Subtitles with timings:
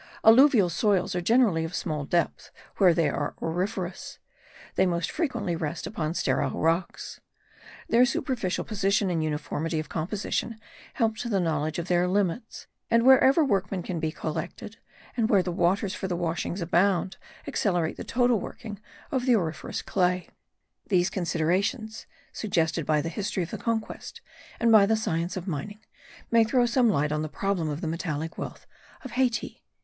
[0.25, 4.17] Alluvial soils are generally of small depth where they are auriferous;
[4.73, 7.21] they most frequently rest upon sterile rocks.
[7.87, 10.59] Their superficial position and uniformity of composition
[10.95, 14.77] help to the knowledge of their limits, and wherever workmen can be collected,
[15.15, 18.79] and where the waters for the washings abound, accelerate the total working
[19.11, 20.29] of the auriferous clay.
[20.87, 24.19] These considerations, suggested by the history of the Conquest,
[24.59, 25.81] and by the science of mining,
[26.31, 28.65] may throw some light on the problem of the metallic wealth
[29.03, 29.61] of Hayti.